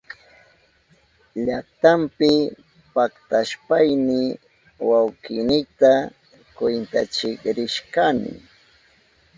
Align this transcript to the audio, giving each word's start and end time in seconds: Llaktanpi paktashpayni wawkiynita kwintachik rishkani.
Llaktanpi 1.43 2.31
paktashpayni 2.93 4.21
wawkiynita 4.89 5.91
kwintachik 6.55 7.39
rishkani. 7.57 8.31